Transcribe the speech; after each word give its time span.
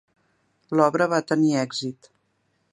L'obra 0.79 1.07
va 1.13 1.19
tenir 1.33 1.53
èxit. 1.67 2.13